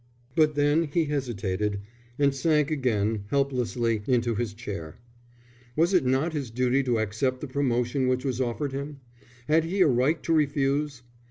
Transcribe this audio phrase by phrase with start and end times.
[0.35, 1.77] But then he hesitated,
[2.17, 4.97] and sank again, helplessly, into his chair.
[5.75, 8.99] Was it not his duty to accept the promotion which was offered him?
[9.47, 11.03] Had he a right to refuse?